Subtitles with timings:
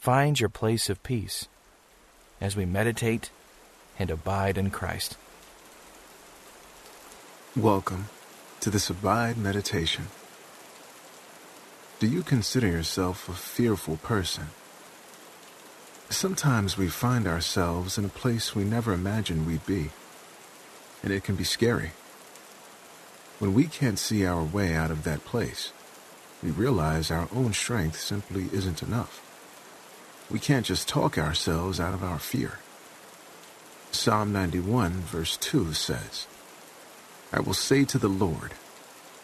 [0.00, 1.46] find your place of peace
[2.40, 3.28] as we meditate
[3.98, 5.18] and abide in Christ.
[7.54, 8.06] Welcome
[8.60, 10.06] to this Abide Meditation.
[11.98, 14.44] Do you consider yourself a fearful person?
[16.08, 19.90] Sometimes we find ourselves in a place we never imagined we'd be,
[21.02, 21.90] and it can be scary.
[23.38, 25.74] When we can't see our way out of that place,
[26.42, 29.26] we realize our own strength simply isn't enough.
[30.30, 32.58] We can't just talk ourselves out of our fear.
[33.90, 36.26] Psalm 91, verse 2 says,
[37.32, 38.54] I will say to the Lord,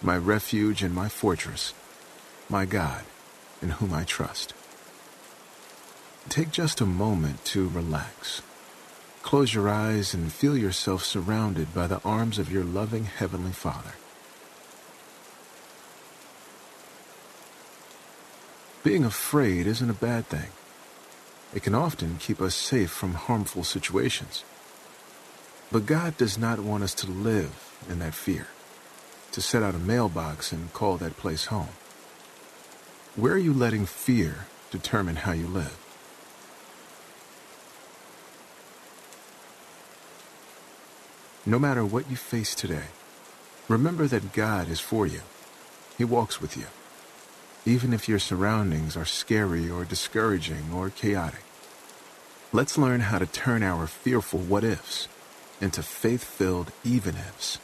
[0.02, 1.72] my refuge and my fortress,
[2.48, 3.04] my God,
[3.62, 4.52] in whom I trust.
[6.28, 8.42] Take just a moment to relax.
[9.22, 13.92] Close your eyes and feel yourself surrounded by the arms of your loving Heavenly Father.
[18.82, 20.50] Being afraid isn't a bad thing.
[21.56, 24.44] It can often keep us safe from harmful situations.
[25.72, 28.48] But God does not want us to live in that fear,
[29.32, 31.70] to set out a mailbox and call that place home.
[33.14, 35.78] Where are you letting fear determine how you live?
[41.46, 42.88] No matter what you face today,
[43.66, 45.22] remember that God is for you.
[45.96, 46.66] He walks with you
[47.66, 51.45] even if your surroundings are scary or discouraging or chaotic.
[52.56, 55.08] Let's learn how to turn our fearful what ifs
[55.60, 57.58] into faith filled even ifs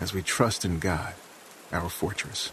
[0.00, 1.12] as we trust in God,
[1.70, 2.50] our fortress.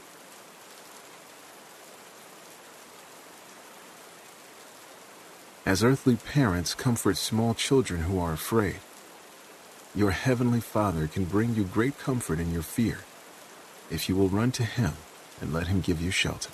[5.66, 8.80] As earthly parents comfort small children who are afraid,
[9.96, 13.06] your heavenly Father can bring you great comfort in your fear
[13.90, 14.96] if you will run to Him
[15.40, 16.52] and let Him give you shelter.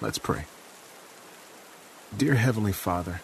[0.00, 0.46] Let's pray.
[2.16, 3.20] Dear Heavenly Father,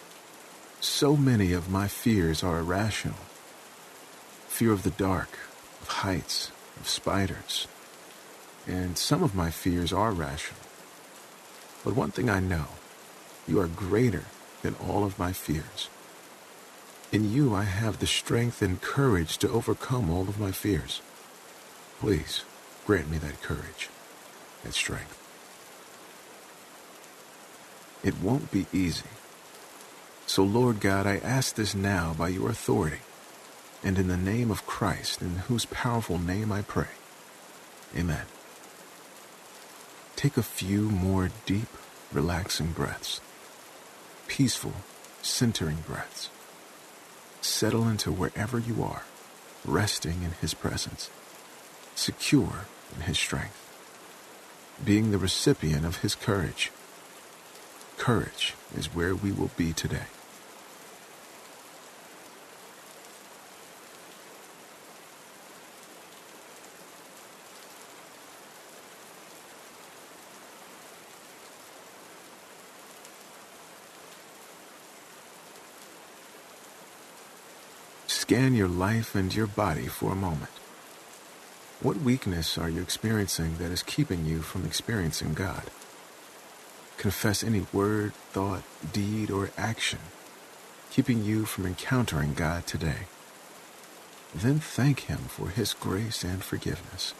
[0.84, 3.18] so many of my fears are irrational.
[4.48, 5.38] Fear of the dark,
[5.80, 7.66] of heights, of spiders.
[8.66, 10.60] And some of my fears are rational.
[11.84, 12.66] But one thing I know,
[13.48, 14.24] you are greater
[14.62, 15.88] than all of my fears.
[17.10, 21.00] In you I have the strength and courage to overcome all of my fears.
[21.98, 22.44] Please
[22.86, 23.88] grant me that courage,
[24.62, 25.18] that strength.
[28.02, 29.04] It won't be easy.
[30.26, 33.00] So, Lord God, I ask this now by your authority
[33.84, 36.88] and in the name of Christ, in whose powerful name I pray.
[37.94, 38.24] Amen.
[40.16, 41.68] Take a few more deep,
[42.10, 43.20] relaxing breaths.
[44.26, 44.72] Peaceful,
[45.20, 46.30] centering breaths.
[47.42, 49.02] Settle into wherever you are,
[49.66, 51.10] resting in His presence,
[51.94, 52.64] secure
[52.96, 53.60] in His strength,
[54.82, 56.72] being the recipient of His courage
[57.98, 60.06] Courage is where we will be today.
[78.06, 80.50] Scan your life and your body for a moment.
[81.80, 85.64] What weakness are you experiencing that is keeping you from experiencing God?
[87.04, 88.62] Confess any word, thought,
[88.94, 89.98] deed, or action
[90.90, 93.08] keeping you from encountering God today.
[94.34, 97.12] Then thank Him for His grace and forgiveness.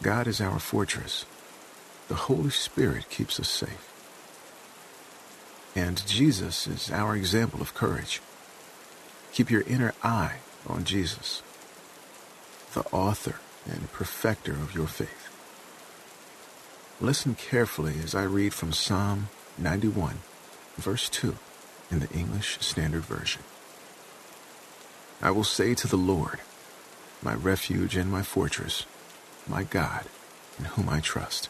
[0.00, 1.24] God is our fortress
[2.08, 3.92] the Holy Spirit keeps us safe.
[5.76, 8.20] And Jesus is our example of courage.
[9.32, 11.42] Keep your inner eye on Jesus,
[12.72, 13.36] the author
[13.70, 15.28] and perfecter of your faith.
[17.00, 19.28] Listen carefully as I read from Psalm
[19.58, 20.18] 91,
[20.76, 21.36] verse 2
[21.90, 23.42] in the English Standard Version.
[25.22, 26.40] I will say to the Lord,
[27.22, 28.86] my refuge and my fortress,
[29.46, 30.06] my God,
[30.58, 31.48] in whom I trust.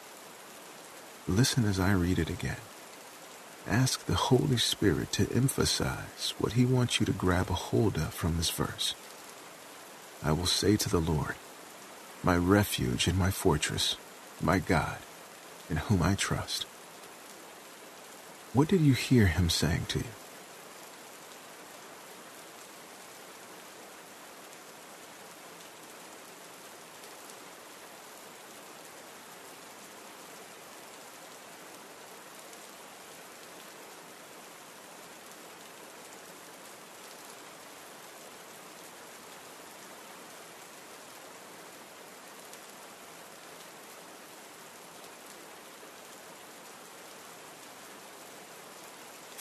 [1.28, 2.56] Listen as I read it again.
[3.66, 8.14] ask the Holy Spirit to emphasize what He wants you to grab a hold of
[8.14, 8.94] from this verse.
[10.24, 11.34] I will say to the Lord,
[12.22, 13.96] my refuge and my fortress,
[14.40, 14.96] my God,
[15.68, 16.64] in whom I trust.
[18.54, 20.17] What did you hear Him saying to you?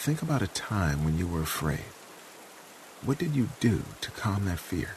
[0.08, 1.92] Think about a time when you were afraid.
[3.04, 4.92] What did you do to calm that fear?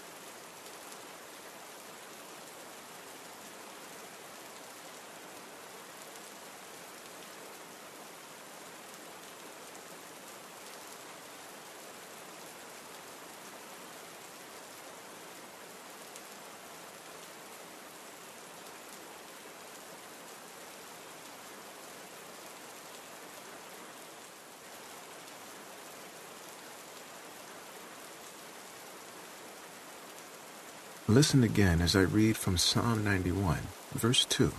[31.10, 33.58] Listen again as I read from Psalm 91,
[33.90, 34.52] verse 2,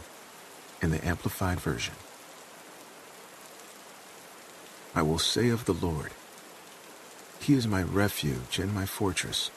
[0.82, 1.94] in the Amplified Version.
[4.94, 6.12] I will say of the Lord,
[7.40, 9.50] He is my refuge and my fortress,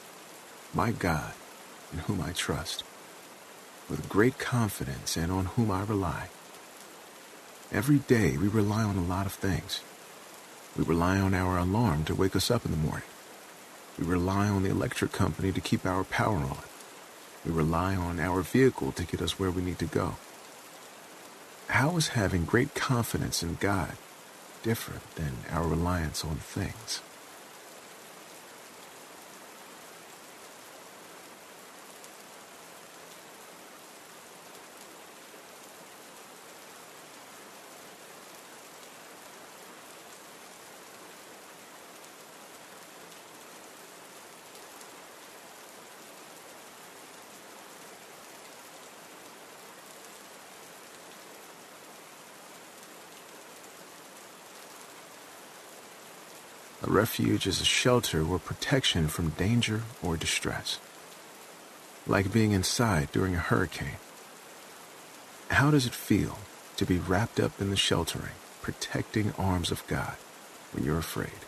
[0.73, 1.33] my God,
[1.91, 2.85] in whom I trust,
[3.89, 6.29] with great confidence and on whom I rely.
[7.73, 9.81] Every day we rely on a lot of things.
[10.77, 13.09] We rely on our alarm to wake us up in the morning.
[13.99, 16.63] We rely on the electric company to keep our power on.
[17.45, 20.15] We rely on our vehicle to get us where we need to go.
[21.67, 23.93] How is having great confidence in God
[24.63, 27.01] different than our reliance on things?
[56.85, 60.77] A refuge is a shelter or protection from danger or distress.
[62.05, 63.97] Like being inside during a hurricane.
[65.49, 66.37] How does it feel
[66.77, 70.15] to be wrapped up in the sheltering, protecting arms of God
[70.73, 71.39] when you're afraid?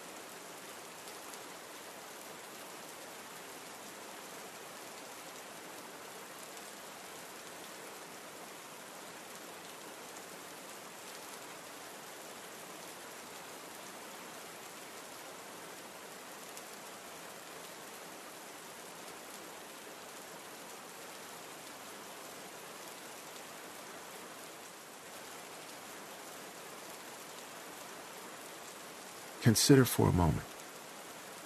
[29.41, 30.43] Consider for a moment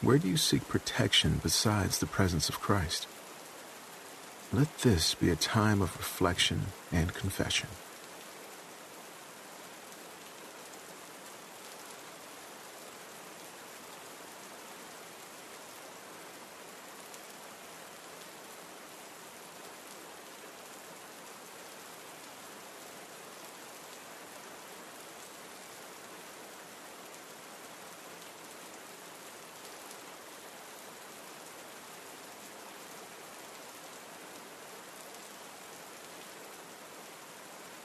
[0.02, 3.08] where do you seek protection besides the presence of Christ?
[4.52, 7.70] Let this be a time of reflection and confession.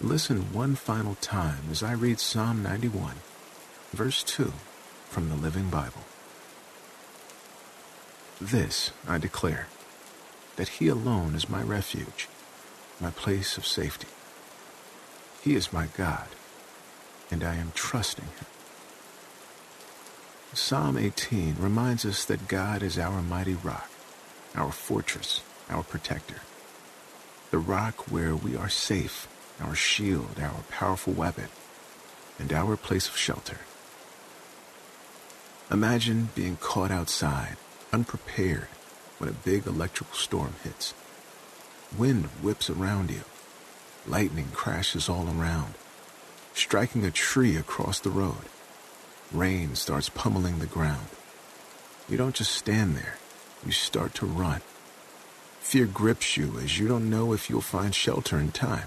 [0.07, 3.15] Listen one final time as I read Psalm 91,
[3.93, 4.53] verse 2
[5.09, 6.05] from the Living Bible.
[8.41, 9.67] This I declare,
[10.55, 12.29] that He alone is my refuge,
[13.01, 14.07] my place of safety.
[15.43, 16.29] He is my God,
[17.29, 18.47] and I am trusting Him.
[20.53, 23.91] Psalm 18 reminds us that God is our mighty rock,
[24.55, 26.43] our fortress, our protector,
[27.51, 29.27] the rock where we are safe
[29.61, 31.49] our shield, our powerful weapon,
[32.39, 33.61] and our place of shelter.
[35.71, 37.57] Imagine being caught outside,
[37.93, 38.69] unprepared,
[39.19, 40.95] when a big electrical storm hits.
[41.97, 43.23] Wind whips around you.
[44.07, 45.75] Lightning crashes all around,
[46.55, 48.45] striking a tree across the road.
[49.33, 51.09] Rain starts pummeling the ground.
[52.09, 53.19] You don't just stand there,
[53.65, 54.61] you start to run.
[55.61, 58.87] Fear grips you as you don't know if you'll find shelter in time.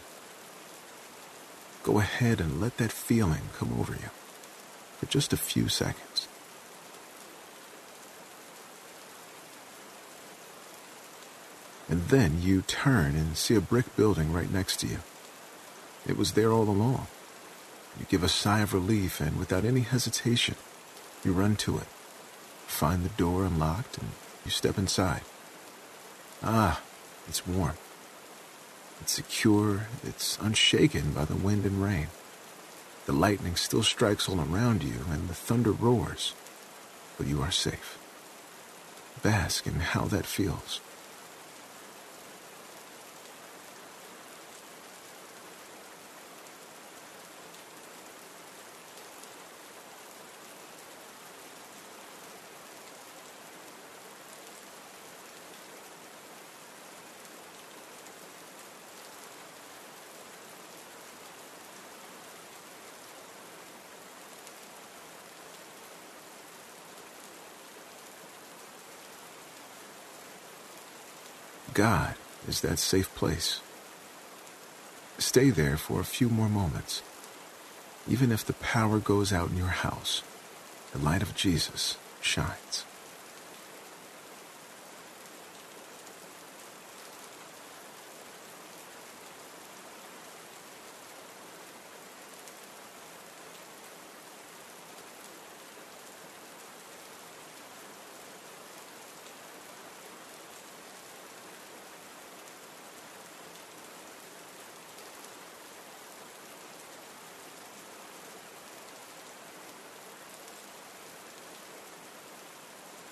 [1.89, 4.11] Go ahead and let that feeling come over you.
[4.99, 6.27] for just a few seconds.
[11.87, 14.99] And then you turn and see a brick building right next to you.
[16.05, 17.07] It was there all along.
[17.97, 20.55] You give a sigh of relief and without any hesitation,
[21.23, 21.87] you run to it,
[22.67, 24.09] find the door unlocked, and
[24.45, 25.21] you step inside.
[26.43, 26.81] Ah,
[27.27, 27.75] it's warm.
[29.01, 32.07] It's secure, it's unshaken by the wind and rain.
[33.05, 36.33] The lightning still strikes all around you and the thunder roars,
[37.17, 37.97] but you are safe.
[39.23, 40.79] Bask in how that feels.
[71.73, 72.15] God
[72.47, 73.61] is that safe place.
[75.17, 77.01] Stay there for a few more moments.
[78.07, 80.23] Even if the power goes out in your house,
[80.93, 82.85] the light of Jesus shines.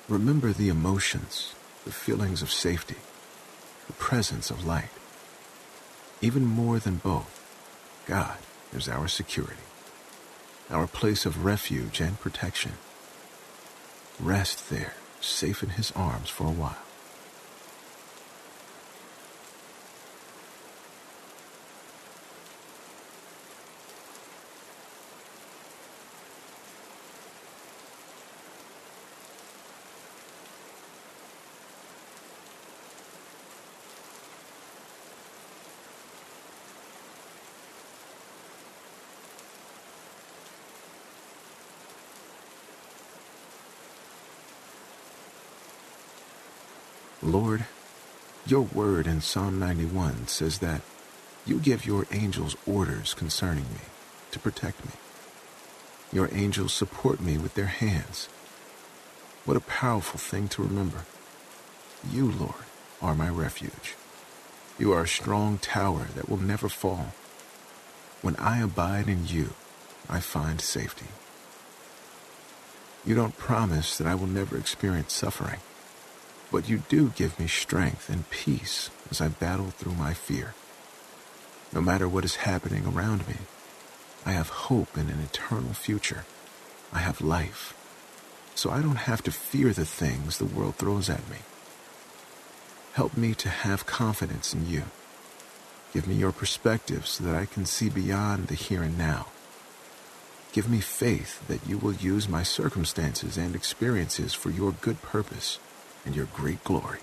[0.09, 2.95] Remember the emotions, the feelings of safety,
[3.87, 4.89] the presence of light.
[6.21, 7.43] Even more than both,
[8.05, 8.37] God
[8.73, 9.67] is our security,
[10.69, 12.73] our place of refuge and protection.
[14.17, 16.86] Rest there, safe in His arms for a while.
[47.27, 47.65] Lord,
[48.45, 50.79] your word in Psalm 91 says that
[51.45, 53.81] you give your angels orders concerning me
[54.31, 54.93] to protect me.
[56.13, 58.29] Your angels support me with their hands.
[59.43, 61.03] What a powerful thing to remember.
[62.09, 62.63] You, Lord,
[63.01, 63.95] are my refuge.
[64.79, 67.07] You are a strong tower that will never fall.
[68.21, 69.49] When I abide in you,
[70.09, 71.07] I find safety.
[73.05, 75.59] You don't promise that I will never experience suffering
[76.51, 80.53] but you do give me strength and peace as I battle through my fear.
[81.73, 83.35] No matter what is happening around me,
[84.25, 86.25] I have hope in an eternal future.
[86.93, 87.73] I have life.
[88.55, 91.37] So I don't have to fear the things the world throws at me.
[92.93, 94.83] Help me to have confidence in you.
[95.93, 99.27] Give me your perspective so that I can see beyond the here and now.
[100.53, 105.59] Give me faith that you will use my circumstances and experiences for your good purpose
[106.07, 106.99] and your great glory.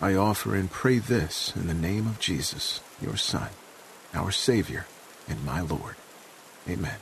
[0.00, 3.50] I offer and pray this in the name of Jesus, your Son,
[4.12, 4.86] our Savior,
[5.28, 5.94] and my Lord.
[6.68, 6.96] Amen.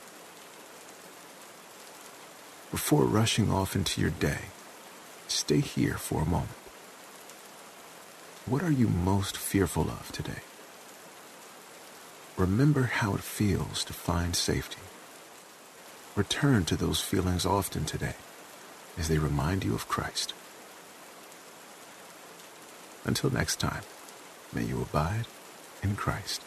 [2.71, 4.51] Before rushing off into your day,
[5.29, 6.51] stay here for a moment.
[8.45, 10.43] What are you most fearful of today?
[12.37, 14.83] Remember how it feels to find safety.
[16.15, 18.15] Return to those feelings often today
[18.99, 20.35] as they remind you of Christ.
[23.05, 23.83] Until next time,
[24.53, 25.27] may you abide
[25.83, 26.43] in Christ.